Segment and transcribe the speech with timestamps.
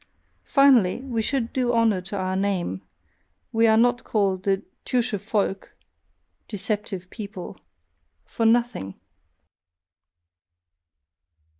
[0.47, 2.81] Finally, we should do honour to our name
[3.51, 5.75] we are not called the "TIUSCHE VOLK"
[6.47, 7.55] (deceptive people)
[8.25, 8.95] for nothing....